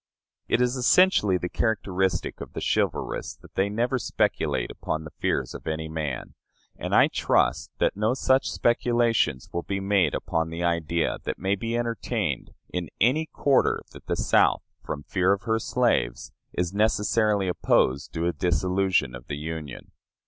[0.47, 5.53] It is essentially the characteristic of the chivalrous that they never speculate upon the fears
[5.53, 6.33] of any man,
[6.75, 11.53] and I trust that no such speculations will be made upon the idea that may
[11.53, 17.47] be entertained in any quarter that the South, from fear of her slaves, is necessarily
[17.47, 19.91] opposed to a dissolution of the Union.